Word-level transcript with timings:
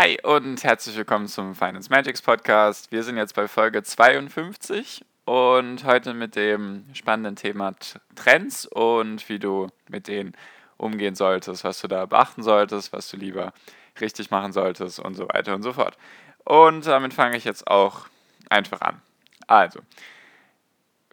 Hi 0.00 0.16
und 0.22 0.62
herzlich 0.62 0.96
willkommen 0.96 1.26
zum 1.26 1.56
Finance 1.56 1.90
Magics 1.90 2.22
Podcast. 2.22 2.92
Wir 2.92 3.02
sind 3.02 3.16
jetzt 3.16 3.34
bei 3.34 3.48
Folge 3.48 3.82
52 3.82 5.04
und 5.24 5.82
heute 5.82 6.14
mit 6.14 6.36
dem 6.36 6.84
spannenden 6.92 7.34
Thema 7.34 7.74
Trends 8.14 8.64
und 8.66 9.28
wie 9.28 9.40
du 9.40 9.66
mit 9.88 10.06
denen 10.06 10.36
umgehen 10.76 11.16
solltest, 11.16 11.64
was 11.64 11.80
du 11.80 11.88
da 11.88 12.06
beachten 12.06 12.44
solltest, 12.44 12.92
was 12.92 13.10
du 13.10 13.16
lieber 13.16 13.52
richtig 14.00 14.30
machen 14.30 14.52
solltest 14.52 15.00
und 15.00 15.14
so 15.16 15.28
weiter 15.30 15.56
und 15.56 15.64
so 15.64 15.72
fort. 15.72 15.98
Und 16.44 16.86
damit 16.86 17.12
fange 17.12 17.36
ich 17.36 17.42
jetzt 17.42 17.66
auch 17.66 18.06
einfach 18.50 18.80
an. 18.80 19.02
Also, 19.48 19.80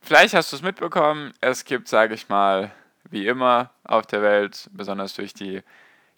vielleicht 0.04 0.36
hast 0.36 0.52
du 0.52 0.57
es 0.57 0.61
mitbekommen, 0.61 1.33
es 1.41 1.65
gibt, 1.65 1.88
sage 1.88 2.13
ich 2.13 2.29
mal, 2.29 2.70
wie 3.09 3.25
immer 3.25 3.71
auf 3.83 4.05
der 4.05 4.21
Welt, 4.21 4.70
besonders 4.73 5.15
durch 5.15 5.33
die 5.33 5.63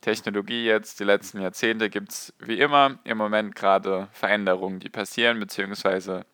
Technologie 0.08 0.64
jetzt, 0.64 1.02
die 1.02 1.04
letzten 1.04 1.42
Jahrzehnte, 1.42 1.89
gibt 1.89 2.14
es 2.14 2.34
wie 2.39 2.62
immer 2.62 2.98
im 3.04 3.18
Moment 3.18 3.56
gerade 3.56 4.07
Veränderungen, 4.14 4.79
die 4.79 4.88
passieren, 4.88 5.38
beziehungsweise 5.38 6.25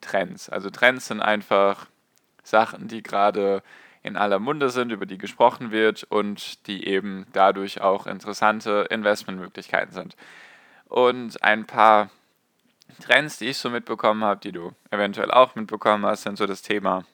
Trends. 0.00 0.48
Also 0.48 0.70
Trends 0.70 1.08
sind 1.08 1.20
einfach 1.20 1.88
Sachen, 2.44 2.86
die 2.86 3.02
gerade 3.02 3.64
in 4.04 4.16
aller 4.16 4.38
Munde 4.38 4.70
sind, 4.70 4.92
über 4.92 5.06
die 5.06 5.18
gesprochen 5.18 5.72
wird 5.72 6.04
und 6.04 6.68
die 6.68 6.86
eben 6.86 7.26
dadurch 7.32 7.80
auch 7.80 8.06
interessante 8.06 8.86
Investmentmöglichkeiten 8.90 9.92
sind. 9.92 10.16
Und 10.84 11.42
ein 11.42 11.66
paar 11.66 12.10
Trends, 13.00 13.38
die 13.38 13.46
ich 13.46 13.58
so 13.58 13.70
mitbekommen 13.70 14.22
habe, 14.22 14.38
die 14.38 14.52
du 14.52 14.70
eventuell 14.92 15.32
auch 15.32 15.56
mitbekommen 15.56 16.06
hast, 16.06 16.22
sind 16.22 16.38
so 16.38 16.46
das 16.46 16.62
Thema 16.62 17.04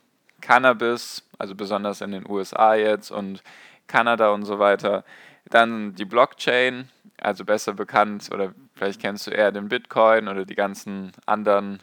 Cannabis, 0.42 1.26
also 1.38 1.54
besonders 1.54 2.02
in 2.02 2.12
den 2.12 2.28
USA 2.28 2.74
jetzt 2.74 3.10
und 3.10 3.42
Kanada 3.86 4.28
und 4.28 4.44
so 4.44 4.58
weiter. 4.58 5.04
Dann 5.46 5.94
die 5.94 6.04
Blockchain, 6.04 6.88
also 7.20 7.44
besser 7.44 7.74
bekannt 7.74 8.30
oder 8.32 8.54
vielleicht 8.74 9.00
kennst 9.00 9.26
du 9.26 9.30
eher 9.30 9.52
den 9.52 9.68
Bitcoin 9.68 10.28
oder 10.28 10.44
die 10.44 10.54
ganzen 10.54 11.12
anderen 11.26 11.82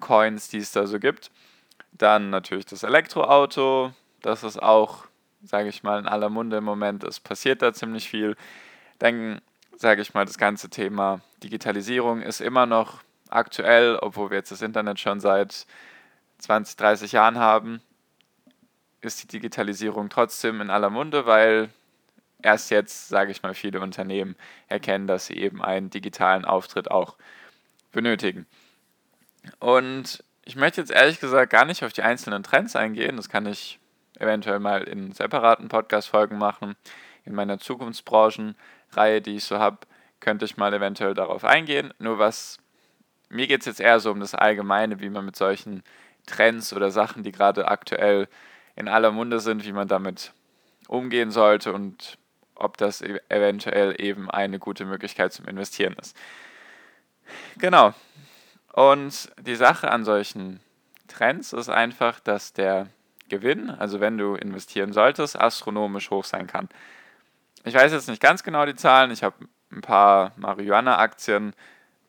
Coins, 0.00 0.48
die 0.48 0.58
es 0.58 0.72
da 0.72 0.86
so 0.86 0.98
gibt. 0.98 1.30
Dann 1.92 2.30
natürlich 2.30 2.66
das 2.66 2.82
Elektroauto, 2.82 3.92
das 4.22 4.42
ist 4.42 4.62
auch, 4.62 5.04
sage 5.42 5.68
ich 5.68 5.82
mal, 5.82 5.98
in 5.98 6.06
aller 6.06 6.30
Munde 6.30 6.58
im 6.58 6.64
Moment. 6.64 7.04
Es 7.04 7.20
passiert 7.20 7.62
da 7.62 7.72
ziemlich 7.72 8.08
viel. 8.08 8.36
Dann, 8.98 9.40
sage 9.76 10.02
ich 10.02 10.14
mal, 10.14 10.24
das 10.24 10.38
ganze 10.38 10.70
Thema 10.70 11.20
Digitalisierung 11.42 12.22
ist 12.22 12.40
immer 12.40 12.66
noch 12.66 13.02
aktuell, 13.28 13.96
obwohl 13.96 14.30
wir 14.30 14.38
jetzt 14.38 14.50
das 14.50 14.62
Internet 14.62 14.98
schon 14.98 15.20
seit 15.20 15.66
20, 16.38 16.76
30 16.76 17.12
Jahren 17.12 17.38
haben, 17.38 17.80
ist 19.00 19.22
die 19.22 19.28
Digitalisierung 19.28 20.08
trotzdem 20.10 20.60
in 20.60 20.70
aller 20.70 20.90
Munde, 20.90 21.26
weil 21.26 21.70
erst 22.42 22.70
jetzt, 22.70 23.08
sage 23.08 23.30
ich 23.30 23.42
mal, 23.42 23.54
viele 23.54 23.80
Unternehmen 23.80 24.36
erkennen, 24.68 25.06
dass 25.06 25.26
sie 25.26 25.36
eben 25.36 25.62
einen 25.62 25.90
digitalen 25.90 26.44
Auftritt 26.44 26.90
auch 26.90 27.16
benötigen. 27.92 28.46
Und 29.58 30.22
ich 30.44 30.56
möchte 30.56 30.80
jetzt 30.80 30.90
ehrlich 30.90 31.20
gesagt 31.20 31.50
gar 31.50 31.64
nicht 31.64 31.84
auf 31.84 31.92
die 31.92 32.02
einzelnen 32.02 32.42
Trends 32.42 32.76
eingehen, 32.76 33.16
das 33.16 33.28
kann 33.28 33.46
ich 33.46 33.78
eventuell 34.18 34.58
mal 34.58 34.82
in 34.82 35.12
separaten 35.12 35.68
Podcast-Folgen 35.68 36.38
machen. 36.38 36.76
In 37.24 37.34
meiner 37.34 37.58
Zukunftsbranchenreihe, 37.58 39.20
die 39.22 39.36
ich 39.36 39.44
so 39.44 39.58
habe, 39.58 39.78
könnte 40.20 40.44
ich 40.44 40.56
mal 40.56 40.72
eventuell 40.72 41.14
darauf 41.14 41.44
eingehen. 41.44 41.92
Nur 41.98 42.18
was, 42.18 42.58
mir 43.28 43.46
geht 43.46 43.60
es 43.60 43.66
jetzt 43.66 43.80
eher 43.80 44.00
so 44.00 44.10
um 44.10 44.20
das 44.20 44.34
Allgemeine, 44.34 45.00
wie 45.00 45.08
man 45.08 45.24
mit 45.24 45.36
solchen 45.36 45.82
Trends 46.26 46.72
oder 46.72 46.90
Sachen, 46.90 47.22
die 47.22 47.32
gerade 47.32 47.68
aktuell 47.68 48.28
in 48.76 48.88
aller 48.88 49.10
Munde 49.10 49.40
sind, 49.40 49.64
wie 49.64 49.72
man 49.72 49.88
damit 49.88 50.32
umgehen 50.88 51.30
sollte 51.30 51.72
und 51.72 52.18
ob 52.60 52.76
das 52.76 53.00
e-, 53.00 53.20
eventuell 53.28 53.94
eben 53.98 54.30
eine 54.30 54.58
gute 54.58 54.84
Möglichkeit 54.84 55.32
zum 55.32 55.46
Investieren 55.46 55.94
ist. 56.00 56.16
Genau. 57.58 57.94
Und 58.72 59.30
die 59.40 59.56
Sache 59.56 59.90
an 59.90 60.04
solchen 60.04 60.60
Trends 61.08 61.52
ist 61.52 61.68
einfach, 61.68 62.20
dass 62.20 62.52
der 62.52 62.88
Gewinn, 63.28 63.70
also 63.70 64.00
wenn 64.00 64.18
du 64.18 64.34
investieren 64.34 64.92
solltest, 64.92 65.38
astronomisch 65.38 66.10
hoch 66.10 66.24
sein 66.24 66.46
kann. 66.46 66.68
Ich 67.64 67.74
weiß 67.74 67.92
jetzt 67.92 68.08
nicht 68.08 68.22
ganz 68.22 68.42
genau 68.42 68.66
die 68.66 68.74
Zahlen. 68.74 69.10
Ich 69.10 69.22
habe 69.22 69.36
ein 69.70 69.80
paar 69.80 70.32
Marihuana-Aktien 70.36 71.54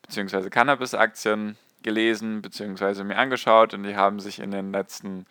bzw. 0.02 0.50
Cannabis-Aktien 0.50 1.56
gelesen 1.82 2.42
bzw. 2.42 3.04
mir 3.04 3.18
angeschaut 3.18 3.74
und 3.74 3.82
die 3.82 3.96
haben 3.96 4.20
sich 4.20 4.38
in 4.38 4.50
den 4.50 4.72
letzten 4.72 5.26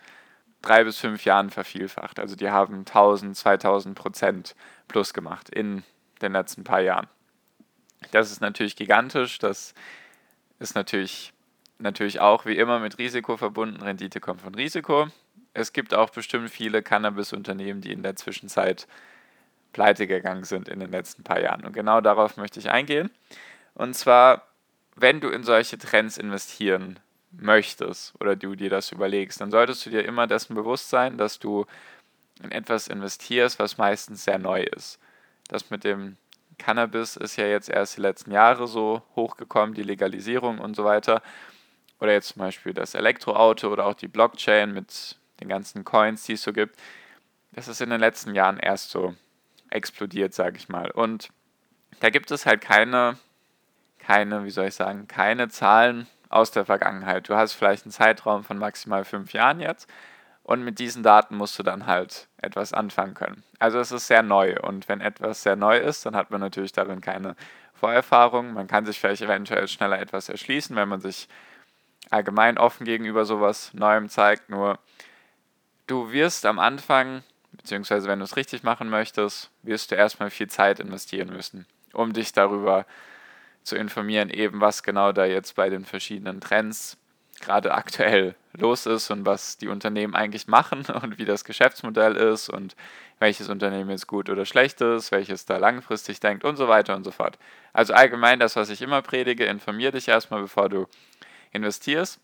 drei 0.62 0.84
bis 0.84 0.98
fünf 0.98 1.26
Jahren 1.26 1.50
vervielfacht. 1.50 2.20
Also 2.20 2.36
die 2.36 2.50
haben 2.50 2.80
1000, 2.80 3.36
2000 3.36 3.96
Prozent 3.96 4.56
plus 4.88 5.14
gemacht 5.14 5.50
in 5.50 5.84
den 6.22 6.34
letzten 6.34 6.64
paar 6.64 6.82
Jahren. 6.82 7.08
Das 8.12 8.32
ist 8.32 8.42
natürlich 8.42 8.76
gigantisch. 8.76 9.40
Das 9.40 9.74
ist 10.60 10.76
natürlich, 10.76 11.34
natürlich 11.80 12.20
auch 12.20 12.46
wie 12.46 12.58
immer 12.58 12.80
mit 12.80 12.98
Risiko 12.98 13.38
verbunden. 13.38 13.82
Rendite 13.82 14.20
kommt 14.20 14.42
von 14.42 14.56
Risiko 14.56 15.08
es 15.54 15.74
gibt 15.74 15.94
auch 15.94 16.10
bestimmt 16.10 16.50
viele 16.50 16.82
Cannabis-Unternehmen, 16.82 17.82
die 17.82 17.92
in 17.92 18.04
der 18.04 18.16
Zwischenzeit 18.16 18.88
pleite 19.74 20.08
gegangen 20.08 20.44
sind 20.44 20.68
in 20.70 20.80
den 20.80 20.92
letzten 20.92 21.24
paar 21.24 21.42
Jahren. 21.42 21.66
Und 21.66 21.74
genau 21.74 22.02
darauf 22.02 22.38
möchte 22.38 22.60
ich 22.60 22.70
eingehen. 22.70 23.10
Und 23.74 23.96
zwar, 23.96 24.48
wenn 24.96 25.22
du 25.22 25.30
in 25.30 25.44
solche 25.44 25.78
Trends 25.78 26.18
investieren 26.18 27.00
möchtest 27.32 28.14
oder 28.20 28.36
du 28.36 28.56
dir 28.56 28.70
das 28.70 28.92
überlegst, 28.92 29.42
dann 29.42 29.52
solltest 29.52 29.86
du 29.86 29.90
dir 29.90 30.06
immer 30.06 30.28
dessen 30.28 30.56
bewusst 30.56 30.90
sein, 30.90 31.18
dass 31.18 31.40
du 31.40 31.66
in 32.44 32.52
etwas 32.52 32.88
investierst, 32.88 33.60
was 33.60 33.78
meistens 33.78 34.24
sehr 34.24 34.40
neu 34.40 34.64
ist. 34.64 35.00
Das 35.48 35.70
mit 35.70 35.84
dem 35.84 36.18
Cannabis 36.58 37.16
ist 37.16 37.38
ja 37.38 37.46
jetzt 37.46 37.70
erst 37.70 37.98
die 37.98 38.02
letzten 38.02 38.32
Jahre 38.32 38.68
so 38.68 39.02
hochgekommen, 39.16 39.76
die 39.76 39.84
Legalisierung 39.84 40.60
und 40.60 40.76
so 40.76 40.84
weiter. 40.84 41.22
Oder 42.00 42.14
jetzt 42.14 42.30
zum 42.30 42.40
Beispiel 42.40 42.74
das 42.74 42.96
Elektroauto 42.96 43.72
oder 43.72 43.86
auch 43.86 43.94
die 43.94 44.08
Blockchain 44.08 44.74
mit 44.74 45.18
den 45.40 45.50
ganzen 45.50 45.84
Coins, 45.84 46.24
die 46.24 46.34
es 46.34 46.44
so 46.44 46.54
gibt, 46.54 46.76
das 47.54 47.68
ist 47.68 47.82
in 47.82 47.90
den 47.90 48.00
letzten 48.00 48.34
Jahren 48.34 48.58
erst 48.58 48.92
so 48.92 49.16
explodiert, 49.70 50.34
sage 50.34 50.58
ich 50.58 50.70
mal. 50.70 50.90
Und 50.92 51.30
da 52.00 52.10
gibt 52.10 52.32
es 52.32 52.46
halt 52.46 52.62
keine, 52.62 53.18
keine, 54.00 54.46
wie 54.46 54.52
soll 54.52 54.68
ich 54.68 54.76
sagen, 54.76 55.08
keine 55.08 55.50
Zahlen 55.50 56.08
aus 56.32 56.52
der 56.52 56.66
Vergangenheit. 56.66 57.28
Du 57.30 57.36
hast 57.36 57.54
vielleicht 57.54 57.86
einen 57.86 57.92
Zeitraum 57.92 58.44
von 58.44 58.58
maximal 58.58 59.04
fünf 59.04 59.34
Jahren 59.34 59.60
jetzt 59.60 59.90
und 60.44 60.64
mit 60.64 60.80
diesen 60.80 61.04
Daten 61.04 61.36
musst 61.36 61.60
du 61.60 61.64
dann 61.64 61.86
halt 61.86 62.28
etwas 62.38 62.74
anfangen 62.74 63.14
können. 63.14 63.44
Also 63.60 63.80
es 63.80 63.92
ist 63.92 64.08
sehr 64.08 64.24
neu 64.24 64.56
und 64.62 64.88
wenn 64.90 65.02
etwas 65.02 65.44
sehr 65.44 65.56
neu 65.56 65.78
ist, 65.78 66.06
dann 66.06 66.16
hat 66.16 66.32
man 66.32 66.42
natürlich 66.42 66.72
darin 66.72 67.02
keine 67.02 67.36
Vorerfahrung. 67.74 68.54
Man 68.54 68.68
kann 68.68 68.86
sich 68.86 69.00
vielleicht 69.00 69.22
eventuell 69.22 69.68
schneller 69.68 70.00
etwas 70.00 70.30
erschließen, 70.30 70.76
wenn 70.76 70.90
man 70.90 71.02
sich 71.02 71.28
allgemein 72.10 72.58
offen 72.58 72.86
gegenüber 72.86 73.26
sowas 73.26 73.74
Neuem 73.74 74.10
zeigt. 74.10 74.50
Nur 74.50 74.80
du 75.88 76.12
wirst 76.12 76.46
am 76.46 76.60
Anfang, 76.60 77.24
beziehungsweise 77.52 78.08
wenn 78.08 78.20
du 78.20 78.26
es 78.26 78.38
richtig 78.38 78.64
machen 78.64 78.90
möchtest, 78.90 79.52
wirst 79.64 79.92
du 79.92 79.96
erstmal 79.96 80.30
viel 80.30 80.48
Zeit 80.48 80.80
investieren 80.80 81.30
müssen, 81.30 81.66
um 81.94 82.14
dich 82.14 82.32
darüber 82.32 82.86
zu 82.86 83.11
informieren, 83.72 84.30
eben 84.30 84.62
was 84.62 84.84
genau 84.84 85.12
da 85.12 85.26
jetzt 85.26 85.56
bei 85.56 85.70
den 85.70 85.86
verschiedenen 85.86 86.42
Trends 86.42 86.98
gerade 87.42 87.74
aktuell 87.74 88.36
los 88.54 88.86
ist 88.86 89.10
und 89.12 89.26
was 89.26 89.58
die 89.58 89.68
Unternehmen 89.68 90.16
eigentlich 90.16 90.48
machen 90.48 90.86
und 91.02 91.18
wie 91.18 91.26
das 91.26 91.44
Geschäftsmodell 91.44 92.16
ist 92.16 92.50
und 92.50 92.76
welches 93.20 93.50
Unternehmen 93.50 93.90
jetzt 93.90 94.08
gut 94.08 94.30
oder 94.30 94.46
schlecht 94.46 94.82
ist, 94.82 95.12
welches 95.12 95.46
da 95.46 95.58
langfristig 95.58 96.20
denkt 96.20 96.44
und 96.44 96.56
so 96.56 96.68
weiter 96.68 96.96
und 96.96 97.04
so 97.04 97.12
fort. 97.12 97.38
Also 97.74 97.94
allgemein 97.94 98.40
das, 98.40 98.56
was 98.56 98.70
ich 98.70 98.82
immer 98.82 99.02
predige, 99.02 99.46
informier 99.46 99.92
dich 99.92 100.08
erstmal, 100.08 100.42
bevor 100.42 100.70
du 100.70 100.88
investierst. 101.52 102.20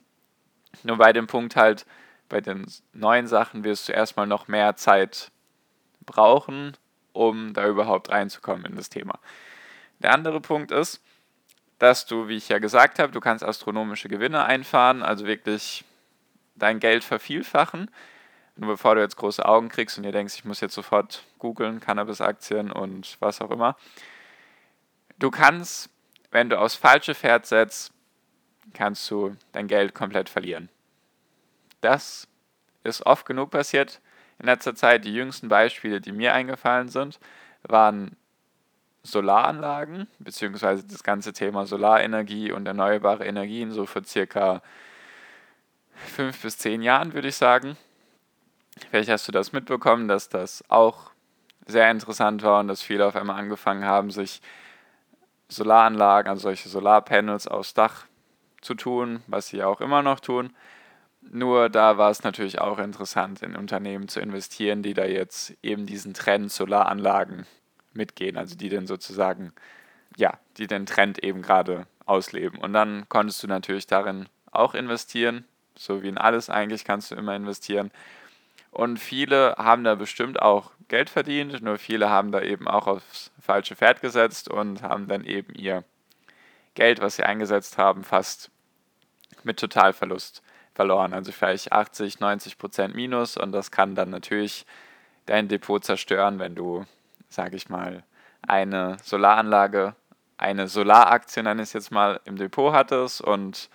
Nur 0.83 0.97
bei 0.97 1.13
dem 1.13 1.27
Punkt 1.27 1.55
halt, 1.55 1.85
bei 2.29 2.41
den 2.41 2.65
neuen 2.93 3.27
Sachen 3.27 3.63
wirst 3.63 3.87
du 3.87 3.93
erstmal 3.93 4.27
noch 4.27 4.47
mehr 4.47 4.75
Zeit 4.75 5.31
brauchen, 6.05 6.75
um 7.13 7.53
da 7.53 7.67
überhaupt 7.67 8.09
reinzukommen 8.09 8.65
in 8.65 8.75
das 8.75 8.89
Thema. 8.89 9.19
Der 9.99 10.13
andere 10.13 10.41
Punkt 10.41 10.71
ist, 10.71 11.01
dass 11.79 12.05
du, 12.05 12.27
wie 12.27 12.37
ich 12.37 12.49
ja 12.49 12.59
gesagt 12.59 12.99
habe, 12.99 13.11
du 13.11 13.19
kannst 13.19 13.43
astronomische 13.43 14.09
Gewinne 14.09 14.45
einfahren, 14.45 15.03
also 15.03 15.25
wirklich 15.25 15.83
dein 16.55 16.79
Geld 16.79 17.03
vervielfachen. 17.03 17.91
Nur 18.55 18.71
bevor 18.71 18.95
du 18.95 19.01
jetzt 19.01 19.17
große 19.17 19.45
Augen 19.45 19.69
kriegst 19.69 19.97
und 19.97 20.03
dir 20.03 20.11
denkst, 20.11 20.35
ich 20.35 20.45
muss 20.45 20.61
jetzt 20.61 20.73
sofort 20.73 21.23
googeln, 21.37 21.79
Cannabis-Aktien 21.79 22.71
und 22.71 23.17
was 23.19 23.39
auch 23.41 23.51
immer. 23.51 23.77
Du 25.19 25.29
kannst, 25.29 25.89
wenn 26.31 26.49
du 26.49 26.59
aufs 26.59 26.75
falsche 26.75 27.13
Pferd 27.13 27.45
setzt, 27.45 27.91
kannst 28.73 29.09
du 29.11 29.35
dein 29.51 29.67
Geld 29.67 29.93
komplett 29.93 30.29
verlieren. 30.29 30.69
Das 31.81 32.27
ist 32.83 33.05
oft 33.05 33.25
genug 33.25 33.51
passiert 33.51 34.01
in 34.39 34.47
letzter 34.47 34.75
Zeit. 34.75 35.05
Die 35.05 35.13
jüngsten 35.13 35.49
Beispiele, 35.49 36.01
die 36.01 36.11
mir 36.11 36.33
eingefallen 36.33 36.89
sind, 36.89 37.19
waren 37.63 38.15
Solaranlagen, 39.07 40.07
beziehungsweise 40.19 40.83
das 40.83 41.03
ganze 41.03 41.33
Thema 41.33 41.65
Solarenergie 41.65 42.51
und 42.51 42.67
erneuerbare 42.67 43.25
Energien, 43.25 43.71
so 43.71 43.85
vor 43.85 44.03
circa 44.03 44.61
fünf 45.93 46.41
bis 46.41 46.57
zehn 46.57 46.81
Jahren, 46.81 47.13
würde 47.13 47.29
ich 47.29 47.35
sagen. 47.35 47.77
Vielleicht 48.89 49.09
hast 49.09 49.27
du 49.27 49.31
das 49.31 49.53
mitbekommen, 49.53 50.07
dass 50.07 50.29
das 50.29 50.63
auch 50.69 51.11
sehr 51.65 51.89
interessant 51.89 52.43
war 52.43 52.59
und 52.59 52.67
dass 52.67 52.81
viele 52.81 53.05
auf 53.05 53.15
einmal 53.15 53.39
angefangen 53.39 53.85
haben, 53.85 54.11
sich 54.11 54.41
Solaranlagen, 55.49 56.29
also 56.29 56.43
solche 56.43 56.69
Solarpanels 56.69 57.47
aufs 57.47 57.73
Dach 57.73 58.05
zu 58.61 58.73
tun, 58.73 59.23
was 59.27 59.47
sie 59.47 59.63
auch 59.63 59.81
immer 59.81 60.01
noch 60.01 60.19
tun. 60.19 60.53
Nur 61.21 61.69
da 61.69 61.97
war 61.97 62.11
es 62.11 62.23
natürlich 62.23 62.59
auch 62.59 62.79
interessant, 62.79 63.41
in 63.41 63.55
Unternehmen 63.55 64.07
zu 64.07 64.19
investieren, 64.19 64.83
die 64.83 64.93
da 64.93 65.05
jetzt 65.05 65.53
eben 65.61 65.85
diesen 65.85 66.13
Trend 66.13 66.51
Solaranlagen 66.51 67.45
mitgehen, 67.97 68.37
also 68.37 68.55
die 68.55 68.69
dann 68.69 68.87
sozusagen, 68.87 69.51
ja, 70.15 70.39
die 70.57 70.67
den 70.67 70.85
Trend 70.85 71.23
eben 71.23 71.41
gerade 71.41 71.87
ausleben. 72.05 72.59
Und 72.59 72.73
dann 72.73 73.09
konntest 73.09 73.43
du 73.43 73.47
natürlich 73.47 73.87
darin 73.87 74.27
auch 74.51 74.73
investieren, 74.73 75.45
so 75.75 76.01
wie 76.03 76.09
in 76.09 76.17
alles 76.17 76.49
eigentlich 76.49 76.85
kannst 76.85 77.11
du 77.11 77.15
immer 77.15 77.35
investieren. 77.35 77.91
Und 78.71 78.99
viele 78.99 79.55
haben 79.57 79.83
da 79.83 79.95
bestimmt 79.95 80.41
auch 80.41 80.71
Geld 80.87 81.09
verdient, 81.09 81.61
nur 81.61 81.77
viele 81.77 82.09
haben 82.09 82.31
da 82.31 82.41
eben 82.41 82.67
auch 82.67 82.87
aufs 82.87 83.31
falsche 83.39 83.75
Pferd 83.75 84.01
gesetzt 84.01 84.49
und 84.49 84.81
haben 84.81 85.07
dann 85.07 85.25
eben 85.25 85.53
ihr 85.53 85.83
Geld, 86.75 87.01
was 87.01 87.15
sie 87.15 87.23
eingesetzt 87.23 87.77
haben, 87.77 88.03
fast 88.03 88.51
mit 89.43 89.59
Totalverlust 89.59 90.43
verloren. 90.75 91.13
Also 91.13 91.31
vielleicht 91.31 91.71
80, 91.71 92.19
90 92.19 92.57
Prozent 92.57 92.95
Minus 92.95 93.35
und 93.35 93.51
das 93.51 93.71
kann 93.71 93.95
dann 93.95 94.11
natürlich 94.11 94.65
dein 95.25 95.47
Depot 95.47 95.83
zerstören, 95.83 96.39
wenn 96.39 96.55
du, 96.55 96.85
sage 97.37 97.55
ich 97.55 97.69
mal, 97.69 98.03
eine 98.41 98.97
Solaranlage, 99.03 99.95
eine 100.37 100.67
Solaraktie, 100.67 101.43
nenne 101.43 101.61
ich 101.61 101.69
es 101.69 101.73
jetzt 101.73 101.91
mal, 101.91 102.19
im 102.25 102.35
Depot 102.35 102.73
hattest 102.73 103.21
und 103.21 103.69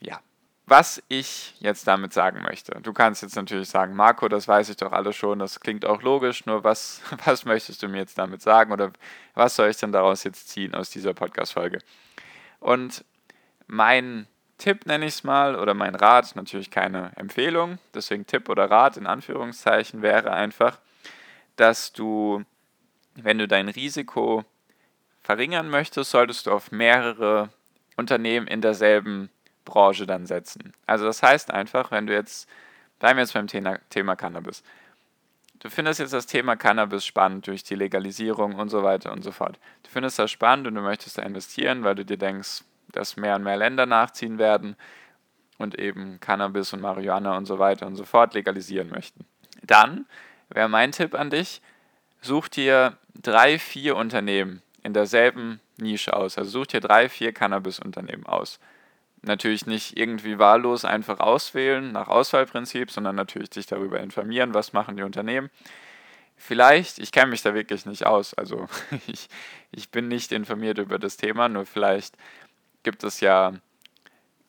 ja, 0.00 0.20
was 0.66 1.02
ich 1.08 1.54
jetzt 1.60 1.86
damit 1.86 2.14
sagen 2.14 2.40
möchte. 2.42 2.72
Du 2.80 2.94
kannst 2.94 3.20
jetzt 3.20 3.36
natürlich 3.36 3.68
sagen, 3.68 3.94
Marco, 3.94 4.28
das 4.28 4.48
weiß 4.48 4.70
ich 4.70 4.78
doch 4.78 4.92
alles 4.92 5.16
schon, 5.16 5.38
das 5.38 5.60
klingt 5.60 5.84
auch 5.84 6.00
logisch, 6.00 6.46
nur 6.46 6.64
was, 6.64 7.02
was 7.26 7.44
möchtest 7.44 7.82
du 7.82 7.88
mir 7.88 7.98
jetzt 7.98 8.16
damit 8.16 8.40
sagen 8.40 8.72
oder 8.72 8.90
was 9.34 9.54
soll 9.54 9.68
ich 9.68 9.76
denn 9.76 9.92
daraus 9.92 10.24
jetzt 10.24 10.48
ziehen 10.48 10.74
aus 10.74 10.88
dieser 10.88 11.12
Podcast-Folge? 11.12 11.80
Und 12.58 13.04
mein 13.66 14.26
Tipp 14.56 14.86
nenne 14.86 15.04
ich 15.04 15.14
es 15.16 15.24
mal 15.24 15.56
oder 15.56 15.74
mein 15.74 15.94
Rat, 15.94 16.34
natürlich 16.36 16.70
keine 16.70 17.12
Empfehlung, 17.16 17.78
deswegen 17.92 18.24
Tipp 18.24 18.48
oder 18.48 18.70
Rat 18.70 18.96
in 18.96 19.06
Anführungszeichen 19.06 20.00
wäre 20.00 20.32
einfach, 20.32 20.78
dass 21.56 21.92
du, 21.92 22.44
wenn 23.14 23.38
du 23.38 23.48
dein 23.48 23.68
Risiko 23.68 24.44
verringern 25.22 25.70
möchtest, 25.70 26.10
solltest 26.10 26.46
du 26.46 26.52
auf 26.52 26.70
mehrere 26.70 27.48
Unternehmen 27.96 28.46
in 28.46 28.60
derselben 28.60 29.30
Branche 29.64 30.06
dann 30.06 30.26
setzen. 30.26 30.72
Also 30.86 31.06
das 31.06 31.22
heißt 31.22 31.50
einfach, 31.50 31.90
wenn 31.90 32.06
du 32.06 32.12
jetzt, 32.12 32.48
bleiben 32.98 33.16
wir 33.16 33.22
jetzt 33.22 33.34
beim 33.34 33.46
Thema, 33.46 33.78
Thema 33.88 34.16
Cannabis. 34.16 34.62
Du 35.60 35.70
findest 35.70 36.00
jetzt 36.00 36.12
das 36.12 36.26
Thema 36.26 36.56
Cannabis 36.56 37.06
spannend 37.06 37.46
durch 37.46 37.64
die 37.64 37.74
Legalisierung 37.74 38.56
und 38.56 38.68
so 38.68 38.82
weiter 38.82 39.12
und 39.12 39.22
so 39.22 39.32
fort. 39.32 39.58
Du 39.82 39.90
findest 39.90 40.18
das 40.18 40.30
spannend 40.30 40.66
und 40.66 40.74
du 40.74 40.82
möchtest 40.82 41.16
da 41.16 41.22
investieren, 41.22 41.84
weil 41.84 41.94
du 41.94 42.04
dir 42.04 42.18
denkst, 42.18 42.64
dass 42.92 43.16
mehr 43.16 43.36
und 43.36 43.44
mehr 43.44 43.56
Länder 43.56 43.86
nachziehen 43.86 44.38
werden 44.38 44.76
und 45.56 45.78
eben 45.78 46.20
Cannabis 46.20 46.72
und 46.72 46.82
Marihuana 46.82 47.36
und 47.36 47.46
so 47.46 47.58
weiter 47.58 47.86
und 47.86 47.96
so 47.96 48.04
fort 48.04 48.34
legalisieren 48.34 48.90
möchten. 48.90 49.24
Dann 49.62 50.06
wäre 50.50 50.68
mein 50.68 50.92
Tipp 50.92 51.14
an 51.14 51.30
dich, 51.30 51.62
such 52.24 52.48
dir 52.48 52.96
drei, 53.14 53.58
vier 53.58 53.96
Unternehmen 53.96 54.62
in 54.82 54.92
derselben 54.92 55.60
Nische 55.76 56.14
aus. 56.14 56.38
Also 56.38 56.50
such 56.50 56.68
dir 56.68 56.80
drei, 56.80 57.08
vier 57.08 57.32
Cannabis-Unternehmen 57.32 58.26
aus 58.26 58.58
natürlich 59.26 59.66
nicht 59.66 59.96
irgendwie 59.96 60.38
wahllos 60.38 60.84
einfach 60.84 61.20
auswählen 61.20 61.92
nach 61.92 62.08
Auswahlprinzip, 62.08 62.90
sondern 62.90 63.16
natürlich 63.16 63.50
dich 63.50 63.66
darüber 63.66 64.00
informieren, 64.00 64.54
was 64.54 64.72
machen 64.72 64.96
die 64.96 65.02
Unternehmen. 65.02 65.50
Vielleicht, 66.36 66.98
ich 66.98 67.12
kenne 67.12 67.30
mich 67.30 67.42
da 67.42 67.54
wirklich 67.54 67.86
nicht 67.86 68.06
aus, 68.06 68.34
also 68.34 68.66
ich, 69.06 69.28
ich 69.70 69.90
bin 69.90 70.08
nicht 70.08 70.32
informiert 70.32 70.78
über 70.78 70.98
das 70.98 71.16
Thema, 71.16 71.48
nur 71.48 71.66
vielleicht 71.66 72.16
gibt 72.82 73.04
es 73.04 73.20
ja 73.20 73.52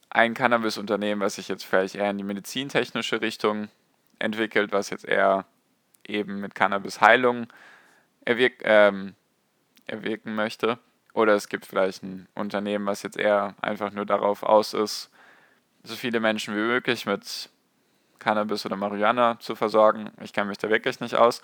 ein 0.09 0.33
Cannabis-Unternehmen, 0.33 1.21
was 1.21 1.35
sich 1.35 1.47
jetzt 1.47 1.65
vielleicht 1.65 1.95
eher 1.95 2.09
in 2.09 2.17
die 2.17 2.23
medizintechnische 2.23 3.21
Richtung 3.21 3.69
entwickelt, 4.19 4.71
was 4.71 4.89
jetzt 4.89 5.05
eher 5.05 5.45
eben 6.09 6.39
mit 6.39 6.55
Cannabis-Heilung 6.55 7.47
erwirk 8.23 8.61
ähm, 8.63 9.15
erwirken 9.87 10.35
möchte. 10.35 10.79
Oder 11.13 11.33
es 11.33 11.47
gibt 11.47 11.65
vielleicht 11.65 12.03
ein 12.03 12.27
Unternehmen, 12.35 12.85
was 12.85 13.03
jetzt 13.03 13.17
eher 13.17 13.55
einfach 13.61 13.91
nur 13.91 14.05
darauf 14.05 14.43
aus 14.43 14.73
ist, 14.73 15.09
so 15.83 15.95
viele 15.95 16.19
Menschen 16.19 16.55
wie 16.55 16.59
möglich 16.59 17.05
mit 17.05 17.49
Cannabis 18.19 18.65
oder 18.65 18.75
Marihuana 18.75 19.39
zu 19.39 19.55
versorgen. 19.55 20.11
Ich 20.21 20.33
kenne 20.33 20.49
mich 20.49 20.57
da 20.57 20.69
wirklich 20.69 20.99
nicht 20.99 21.15
aus. 21.15 21.41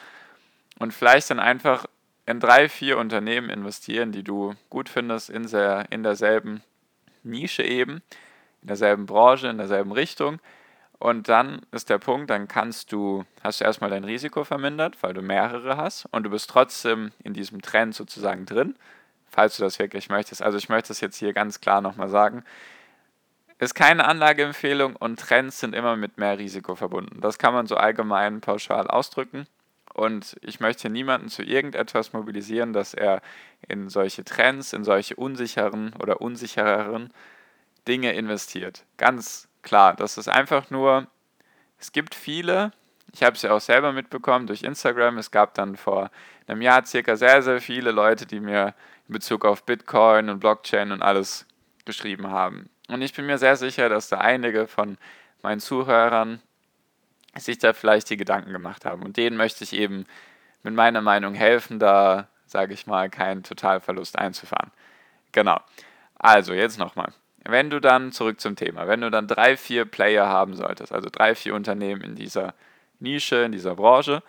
Und 0.79 0.93
vielleicht 0.93 1.29
dann 1.29 1.39
einfach 1.39 1.85
in 2.25 2.39
drei, 2.39 2.69
vier 2.69 2.97
Unternehmen 2.97 3.49
investieren, 3.49 4.11
die 4.11 4.23
du 4.23 4.55
gut 4.69 4.89
findest, 4.89 5.29
in, 5.29 5.47
der, 5.47 5.85
in 5.91 6.03
derselben 6.03 6.63
Nische 7.23 7.63
eben, 7.63 8.01
in 8.61 8.67
derselben 8.67 9.05
Branche, 9.05 9.47
in 9.47 9.57
derselben 9.57 9.91
Richtung. 9.91 10.39
Und 11.01 11.30
dann 11.30 11.62
ist 11.71 11.89
der 11.89 11.98
Punkt, 11.98 12.30
dann 12.30 12.48
kannst 12.48 12.92
du, 12.92 13.25
hast 13.44 13.59
du 13.59 13.65
erstmal 13.65 13.89
dein 13.89 14.03
Risiko 14.03 14.44
vermindert, 14.44 15.01
weil 15.01 15.13
du 15.13 15.21
mehrere 15.21 15.77
hast 15.77 16.06
und 16.12 16.24
du 16.24 16.30
bist 16.30 16.50
trotzdem 16.50 17.12
in 17.24 17.33
diesem 17.33 17.62
Trend 17.62 17.95
sozusagen 17.95 18.45
drin 18.45 18.75
falls 19.31 19.57
du 19.57 19.63
das 19.63 19.80
wirklich 19.80 20.09
möchtest. 20.09 20.44
Also 20.44 20.57
ich 20.57 20.69
möchte 20.69 20.94
es 20.94 21.01
jetzt 21.01 21.18
hier 21.18 21.33
ganz 21.33 21.62
klar 21.62 21.81
nochmal 21.81 22.09
sagen. 22.09 22.44
Ist 23.57 23.75
keine 23.75 24.06
Anlageempfehlung 24.06 24.95
und 24.95 25.19
Trends 25.19 25.59
sind 25.59 25.74
immer 25.74 25.95
mit 25.95 26.18
mehr 26.18 26.38
Risiko 26.38 26.75
verbunden. 26.75 27.21
Das 27.21 27.38
kann 27.38 27.53
man 27.53 27.68
so 27.68 27.77
allgemein 27.77 28.42
pauschal 28.42 28.88
ausdrücken. 28.88 29.48
Und 29.94 30.36
ich 30.42 30.59
möchte 30.59 30.89
niemanden 30.89 31.30
zu 31.30 31.44
irgendetwas 31.44 32.13
mobilisieren, 32.13 32.74
dass 32.74 32.94
er 32.94 33.21
in 33.68 33.89
solche 33.89 34.24
Trends, 34.24 34.74
in 34.74 34.83
solche 34.83 35.15
unsicheren 35.15 35.94
oder 36.00 36.21
unsichereren 36.21 37.12
Dinge 37.88 38.13
investiert. 38.13 38.86
Ganz 38.98 39.48
klar, 39.61 39.95
das 39.95 40.17
ist 40.17 40.27
einfach 40.27 40.69
nur, 40.69 41.07
es 41.79 41.91
gibt 41.91 42.15
viele, 42.15 42.71
ich 43.13 43.23
habe 43.23 43.35
es 43.35 43.41
ja 43.41 43.51
auch 43.51 43.61
selber 43.61 43.91
mitbekommen 43.91 44.47
durch 44.47 44.63
Instagram, 44.63 45.17
es 45.17 45.31
gab 45.31 45.53
dann 45.53 45.75
vor 45.75 46.11
einem 46.47 46.61
Jahr 46.61 46.85
circa 46.85 47.15
sehr, 47.15 47.41
sehr 47.41 47.61
viele 47.61 47.91
Leute, 47.91 48.25
die 48.25 48.39
mir 48.39 48.73
in 49.07 49.13
Bezug 49.13 49.45
auf 49.45 49.63
Bitcoin 49.65 50.29
und 50.29 50.39
Blockchain 50.39 50.91
und 50.91 51.01
alles 51.01 51.45
geschrieben 51.85 52.27
haben. 52.27 52.69
Und 52.87 53.01
ich 53.01 53.13
bin 53.13 53.25
mir 53.25 53.37
sehr 53.37 53.55
sicher, 53.55 53.89
dass 53.89 54.09
da 54.09 54.17
einige 54.17 54.67
von 54.67 54.97
meinen 55.41 55.59
Zuhörern 55.59 56.41
sich 57.37 57.57
da 57.57 57.73
vielleicht 57.73 58.09
die 58.09 58.17
Gedanken 58.17 58.51
gemacht 58.51 58.85
haben. 58.85 59.03
Und 59.03 59.17
denen 59.17 59.37
möchte 59.37 59.63
ich 59.63 59.73
eben 59.73 60.05
mit 60.63 60.73
meiner 60.73 61.01
Meinung 61.01 61.33
helfen, 61.33 61.79
da, 61.79 62.27
sage 62.45 62.73
ich 62.73 62.87
mal, 62.87 63.09
keinen 63.09 63.43
Totalverlust 63.43 64.17
einzufahren. 64.19 64.71
Genau. 65.31 65.59
Also, 66.19 66.53
jetzt 66.53 66.77
nochmal. 66.77 67.13
Wenn 67.43 67.69
du 67.69 67.79
dann, 67.79 68.12
zurück 68.12 68.39
zum 68.39 68.55
Thema, 68.55 68.88
wenn 68.88 69.01
du 69.01 69.10
dann 69.10 69.27
drei, 69.27 69.57
vier 69.57 69.86
Player 69.86 70.27
haben 70.27 70.55
solltest, 70.55 70.91
also 70.91 71.10
drei, 71.12 71.33
vier 71.36 71.55
Unternehmen 71.55 72.01
in 72.01 72.15
dieser 72.15 72.53
Nische, 73.00 73.38
in 73.38 73.51
dieser 73.51 73.75
Branche, 73.75 74.21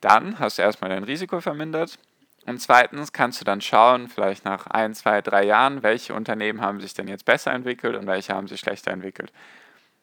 dann 0.00 0.38
hast 0.38 0.58
du 0.58 0.62
erstmal 0.62 0.90
dein 0.90 1.04
Risiko 1.04 1.40
vermindert 1.40 1.98
und 2.46 2.60
zweitens 2.60 3.12
kannst 3.12 3.40
du 3.40 3.44
dann 3.44 3.60
schauen, 3.60 4.08
vielleicht 4.08 4.44
nach 4.44 4.66
ein, 4.66 4.94
zwei, 4.94 5.22
drei 5.22 5.44
Jahren, 5.44 5.82
welche 5.82 6.14
Unternehmen 6.14 6.60
haben 6.60 6.80
sich 6.80 6.94
denn 6.94 7.08
jetzt 7.08 7.24
besser 7.24 7.52
entwickelt 7.52 7.96
und 7.96 8.06
welche 8.06 8.34
haben 8.34 8.48
sich 8.48 8.60
schlechter 8.60 8.90
entwickelt. 8.90 9.32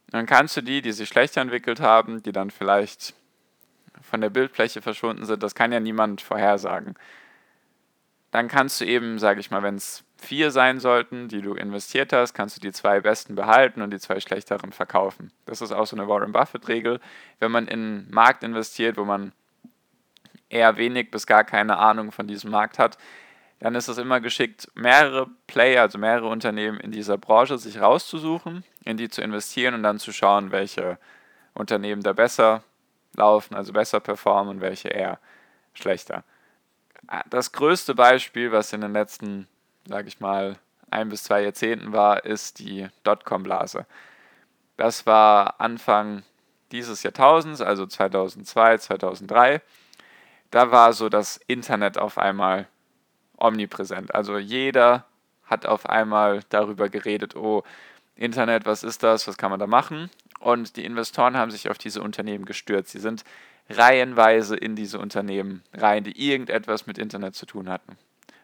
dann 0.10 0.26
kannst 0.26 0.56
du 0.56 0.62
die, 0.62 0.82
die 0.82 0.94
sich 0.94 1.10
schlechter 1.10 1.42
entwickelt 1.42 1.80
haben, 1.80 2.24
die 2.24 2.32
dann 2.32 2.50
vielleicht 2.50 3.14
von 4.02 4.22
der 4.22 4.30
Bildfläche 4.30 4.82
verschwunden 4.82 5.26
sind, 5.26 5.44
das 5.44 5.56
kann 5.56 5.72
ja 5.72 5.80
niemand 5.80 6.22
vorhersagen. 6.22 6.96
Dann 8.32 8.48
kannst 8.48 8.82
du 8.82 8.86
eben, 8.86 9.20
sage 9.20 9.40
ich 9.40 9.52
mal, 9.52 9.64
wenn 9.64 9.76
es 9.76 10.04
vier 10.18 10.52
sein 10.52 10.80
sollten, 10.80 11.28
die 11.28 11.42
du 11.42 11.54
investiert 11.54 12.12
hast, 12.12 12.34
kannst 12.34 12.58
du 12.58 12.62
die 12.62 12.72
zwei 12.72 13.00
besten 13.00 13.36
behalten 13.36 13.82
und 13.82 13.92
die 13.92 14.00
zwei 14.00 14.20
schlechteren 14.20 14.72
verkaufen. 14.72 15.32
Das 15.46 15.62
ist 15.62 15.72
auch 15.72 15.86
so 15.86 15.96
eine 15.96 16.08
Warren 16.08 16.32
Buffett-Regel. 16.32 17.00
Wenn 17.40 17.52
man 17.52 17.68
in 17.68 17.80
einen 17.80 18.12
Markt 18.12 18.44
investiert, 18.44 18.98
wo 18.98 19.06
man 19.06 19.32
eher 20.50 20.78
wenig 20.78 21.12
bis 21.12 21.28
gar 21.28 21.44
keine 21.44 21.78
Ahnung 21.78 22.12
von 22.12 22.28
diesem 22.28 22.52
Markt 22.52 22.80
hat, 22.80 22.98
dann 23.60 23.76
ist 23.76 23.88
es 23.88 23.98
immer 23.98 24.20
geschickt, 24.20 24.70
mehrere 24.76 25.28
Player, 25.48 25.82
also 25.82 25.98
mehrere 25.98 26.28
Unternehmen 26.28 26.80
in 26.80 26.92
dieser 26.92 27.18
Branche 27.18 27.58
sich 27.58 27.80
rauszusuchen, 27.80 28.64
in 28.86 28.98
die 28.98 29.10
zu 29.10 29.22
investieren 29.22 29.74
und 29.74 29.84
dann 29.84 30.00
zu 30.00 30.12
schauen, 30.12 30.52
welche 30.52 31.00
Unternehmen 31.54 32.04
da 32.04 32.14
besser 32.14 32.64
laufen, 33.16 33.56
also 33.56 33.74
besser 33.74 34.00
performen 34.00 34.56
und 34.56 34.62
welche 34.62 34.90
eher 34.90 35.20
schlechter. 35.74 36.24
Das 37.30 37.52
größte 37.52 37.96
Beispiel, 37.96 38.52
was 38.52 38.74
in 38.74 38.82
den 38.82 38.94
letzten, 38.94 39.48
sage 39.88 40.08
ich 40.08 40.20
mal, 40.20 40.58
ein 40.90 41.10
bis 41.10 41.24
zwei 41.24 41.44
Jahrzehnten 41.44 41.94
war, 41.94 42.26
ist 42.26 42.60
die 42.60 42.88
Dotcom-Blase. 43.04 43.86
Das 44.78 45.06
war 45.06 45.60
Anfang 45.60 46.24
dieses 46.72 47.04
Jahrtausends, 47.04 47.62
also 47.62 47.86
2002, 47.86 48.78
2003 48.78 49.62
da 50.52 50.72
war 50.72 50.94
so 50.94 51.10
das 51.10 51.40
Internet 51.48 51.98
auf 51.98 52.18
einmal 52.18 52.68
omnipräsent. 53.38 54.14
Also 54.16 54.38
jeder 54.38 55.06
hat 55.46 55.66
auf 55.66 55.88
einmal 55.88 56.42
darüber 56.50 56.90
geredet, 56.90 57.36
oh, 57.36 57.64
Internet, 58.16 58.66
was 58.66 58.84
ist 58.84 59.04
das, 59.04 59.28
was 59.28 59.38
kann 59.38 59.52
man 59.52 59.60
da 59.60 59.68
machen? 59.68 60.10
Und 60.40 60.76
die 60.76 60.86
Investoren 60.86 61.38
haben 61.38 61.52
sich 61.52 61.70
auf 61.70 61.78
diese 61.78 62.02
Unternehmen 62.02 62.46
gestürzt. 62.46 62.92
Sie 62.92 63.00
sind 63.00 63.24
reihenweise 63.70 64.56
in 64.56 64.76
diese 64.76 65.00
Unternehmen 65.00 65.64
rein, 65.74 66.04
die 66.04 66.30
irgendetwas 66.30 66.88
mit 66.88 66.98
Internet 66.98 67.36
zu 67.36 67.46
tun 67.46 67.70
hatten. 67.70 67.98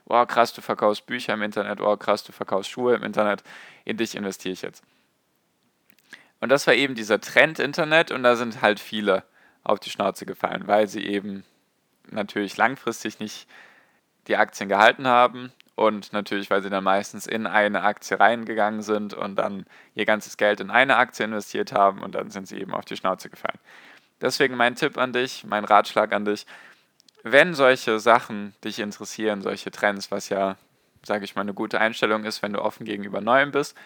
oh 0.05 0.25
krass, 0.25 0.53
du 0.53 0.61
verkaufst 0.61 1.05
Bücher 1.05 1.33
im 1.33 1.41
Internet, 1.41 1.79
oh 1.81 1.95
krass, 1.95 2.23
du 2.23 2.31
verkaufst 2.31 2.69
Schuhe 2.69 2.95
im 2.95 3.03
Internet, 3.03 3.43
in 3.85 3.97
dich 3.97 4.15
investiere 4.15 4.53
ich 4.53 4.61
jetzt. 4.61 4.83
Und 6.41 6.49
das 6.49 6.67
war 6.67 6.73
eben 6.73 6.93
dieser 6.93 7.21
Trend 7.21 7.59
Internet 7.59 8.11
und 8.11 8.21
da 8.23 8.35
sind 8.35 8.61
halt 8.61 8.79
viele 8.81 9.23
auf 9.63 9.79
die 9.79 9.89
Schnauze 9.89 10.25
gefallen, 10.25 10.67
weil 10.67 10.89
sie 10.89 11.05
eben 11.05 11.45
natürlich 12.11 12.57
langfristig 12.57 13.19
nicht 13.19 13.47
die 14.27 14.35
Aktien 14.35 14.67
gehalten 14.67 15.07
haben 15.07 15.53
und 15.75 16.13
natürlich, 16.13 16.49
weil 16.49 16.61
sie 16.61 16.69
dann 16.69 16.83
meistens 16.83 17.27
in 17.27 17.47
eine 17.47 17.81
Aktie 17.83 18.19
reingegangen 18.19 18.81
sind 18.81 19.13
und 19.13 19.35
dann 19.35 19.65
ihr 19.95 20.05
ganzes 20.05 20.37
Geld 20.37 20.59
in 20.59 20.69
eine 20.69 20.97
Aktie 20.97 21.25
investiert 21.25 21.71
haben 21.71 22.01
und 22.01 22.13
dann 22.15 22.29
sind 22.29 22.47
sie 22.47 22.59
eben 22.59 22.73
auf 22.73 22.85
die 22.85 22.97
Schnauze 22.97 23.29
gefallen. 23.29 23.59
Deswegen 24.23 24.55
mein 24.55 24.75
Tipp 24.75 24.97
an 24.97 25.11
dich, 25.11 25.43
mein 25.43 25.65
Ratschlag 25.65 26.13
an 26.13 26.23
dich, 26.23 26.47
wenn 27.23 27.53
solche 27.53 27.99
Sachen 27.99 28.55
dich 28.63 28.79
interessieren, 28.79 29.41
solche 29.41 29.69
Trends, 29.69 30.11
was 30.11 30.29
ja, 30.29 30.55
sage 31.05 31.25
ich 31.25 31.35
mal, 31.35 31.41
eine 31.41 31.53
gute 31.53 31.79
Einstellung 31.79 32.23
ist, 32.23 32.41
wenn 32.41 32.53
du 32.53 32.61
offen 32.61 32.85
gegenüber 32.85 33.19
Neuem 33.19 33.51
bist, 33.51 33.77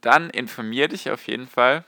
dann 0.00 0.30
informier 0.30 0.88
dich 0.88 1.10
auf 1.10 1.26
jeden 1.26 1.46
Fall 1.46 1.84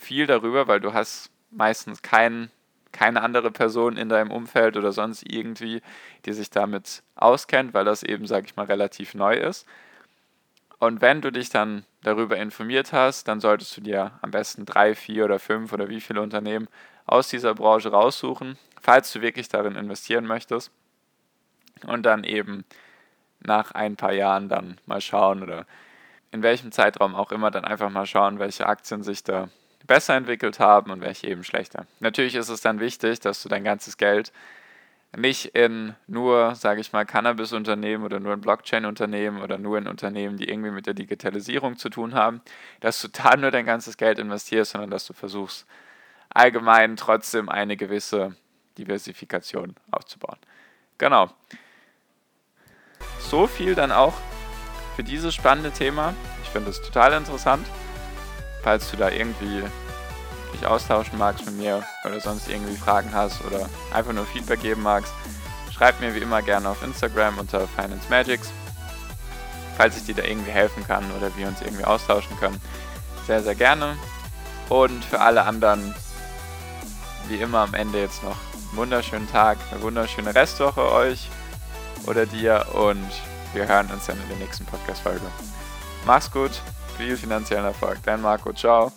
viel 0.00 0.26
darüber, 0.26 0.66
weil 0.66 0.80
du 0.80 0.94
hast 0.94 1.30
meistens 1.50 2.00
keinen 2.00 2.50
keine 2.90 3.20
andere 3.20 3.50
Person 3.50 3.98
in 3.98 4.08
deinem 4.08 4.30
Umfeld 4.30 4.78
oder 4.78 4.90
sonst 4.92 5.30
irgendwie, 5.30 5.82
die 6.24 6.32
sich 6.32 6.48
damit 6.48 7.02
auskennt, 7.14 7.74
weil 7.74 7.84
das 7.84 8.02
eben, 8.02 8.26
sage 8.26 8.46
ich 8.46 8.56
mal, 8.56 8.64
relativ 8.64 9.14
neu 9.14 9.34
ist. 9.34 9.66
Und 10.78 11.02
wenn 11.02 11.20
du 11.20 11.30
dich 11.30 11.50
dann 11.50 11.84
darüber 12.06 12.36
informiert 12.36 12.92
hast, 12.92 13.26
dann 13.26 13.40
solltest 13.40 13.76
du 13.76 13.80
dir 13.80 14.12
am 14.22 14.30
besten 14.30 14.64
drei, 14.64 14.94
vier 14.94 15.24
oder 15.24 15.40
fünf 15.40 15.72
oder 15.72 15.88
wie 15.88 16.00
viele 16.00 16.22
Unternehmen 16.22 16.68
aus 17.04 17.28
dieser 17.28 17.52
Branche 17.52 17.90
raussuchen, 17.90 18.56
falls 18.80 19.12
du 19.12 19.20
wirklich 19.22 19.48
darin 19.48 19.74
investieren 19.74 20.24
möchtest. 20.24 20.70
Und 21.84 22.06
dann 22.06 22.22
eben 22.22 22.64
nach 23.40 23.72
ein 23.72 23.96
paar 23.96 24.12
Jahren 24.12 24.48
dann 24.48 24.78
mal 24.86 25.00
schauen 25.00 25.42
oder 25.42 25.66
in 26.30 26.44
welchem 26.44 26.70
Zeitraum 26.70 27.16
auch 27.16 27.32
immer 27.32 27.50
dann 27.50 27.64
einfach 27.64 27.90
mal 27.90 28.06
schauen, 28.06 28.38
welche 28.38 28.66
Aktien 28.66 29.02
sich 29.02 29.24
da 29.24 29.48
besser 29.84 30.14
entwickelt 30.14 30.60
haben 30.60 30.92
und 30.92 31.00
welche 31.00 31.26
eben 31.26 31.42
schlechter. 31.42 31.86
Natürlich 31.98 32.36
ist 32.36 32.50
es 32.50 32.60
dann 32.60 32.78
wichtig, 32.78 33.18
dass 33.18 33.42
du 33.42 33.48
dein 33.48 33.64
ganzes 33.64 33.96
Geld 33.96 34.32
nicht 35.16 35.54
in 35.54 35.94
nur, 36.06 36.54
sage 36.54 36.80
ich 36.80 36.92
mal, 36.92 37.04
Cannabis-Unternehmen 37.04 38.04
oder 38.04 38.20
nur 38.20 38.34
in 38.34 38.40
Blockchain-Unternehmen 38.40 39.42
oder 39.42 39.58
nur 39.58 39.78
in 39.78 39.88
Unternehmen, 39.88 40.36
die 40.36 40.48
irgendwie 40.48 40.70
mit 40.70 40.86
der 40.86 40.94
Digitalisierung 40.94 41.76
zu 41.76 41.88
tun 41.88 42.14
haben, 42.14 42.40
dass 42.80 43.00
du 43.00 43.08
da 43.08 43.36
nur 43.36 43.50
dein 43.50 43.66
ganzes 43.66 43.96
Geld 43.96 44.18
investierst, 44.18 44.72
sondern 44.72 44.90
dass 44.90 45.06
du 45.06 45.12
versuchst, 45.12 45.66
allgemein 46.30 46.96
trotzdem 46.96 47.48
eine 47.48 47.76
gewisse 47.76 48.36
Diversifikation 48.78 49.74
aufzubauen. 49.90 50.38
Genau. 50.98 51.30
So 53.18 53.46
viel 53.46 53.74
dann 53.74 53.92
auch 53.92 54.14
für 54.96 55.04
dieses 55.04 55.34
spannende 55.34 55.70
Thema. 55.70 56.14
Ich 56.42 56.50
finde 56.50 56.70
es 56.70 56.82
total 56.82 57.12
interessant 57.14 57.66
falls 58.66 58.90
du 58.90 58.96
da 58.96 59.10
irgendwie 59.10 59.62
dich 60.56 60.66
austauschen 60.66 61.18
magst 61.18 61.44
mit 61.46 61.56
mir 61.56 61.82
oder 62.04 62.20
sonst 62.20 62.48
irgendwie 62.48 62.76
Fragen 62.76 63.14
hast 63.14 63.44
oder 63.44 63.68
einfach 63.92 64.12
nur 64.12 64.26
Feedback 64.26 64.60
geben 64.60 64.82
magst, 64.82 65.12
schreib 65.76 66.00
mir 66.00 66.14
wie 66.14 66.20
immer 66.20 66.42
gerne 66.42 66.68
auf 66.68 66.82
Instagram 66.82 67.38
unter 67.38 67.66
Finance 67.68 68.08
Magics, 68.08 68.50
falls 69.76 69.96
ich 69.96 70.04
dir 70.04 70.14
da 70.14 70.22
irgendwie 70.22 70.50
helfen 70.50 70.86
kann 70.86 71.04
oder 71.16 71.34
wir 71.36 71.48
uns 71.48 71.60
irgendwie 71.60 71.84
austauschen 71.84 72.36
können. 72.38 72.60
Sehr, 73.26 73.42
sehr 73.42 73.54
gerne. 73.54 73.96
Und 74.68 75.04
für 75.04 75.20
alle 75.20 75.44
anderen, 75.44 75.94
wie 77.28 77.36
immer 77.36 77.60
am 77.60 77.74
Ende 77.74 78.00
jetzt 78.00 78.22
noch 78.22 78.36
einen 78.70 78.76
wunderschönen 78.76 79.30
Tag, 79.30 79.58
eine 79.70 79.82
wunderschöne 79.82 80.34
Restwoche 80.34 80.90
euch 80.90 81.28
oder 82.06 82.26
dir 82.26 82.66
und 82.72 83.06
wir 83.52 83.66
hören 83.68 83.90
uns 83.90 84.06
dann 84.06 84.20
in 84.20 84.28
der 84.28 84.38
nächsten 84.38 84.64
Podcast-Folge. 84.64 85.26
Mach's 86.04 86.30
gut, 86.30 86.50
viel 86.96 87.16
finanziellen 87.16 87.64
Erfolg. 87.64 87.98
Dein 88.04 88.22
Marco, 88.22 88.52
ciao. 88.52 88.92